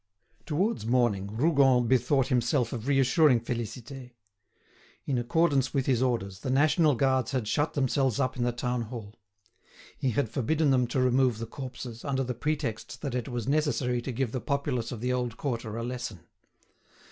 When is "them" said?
10.71-10.87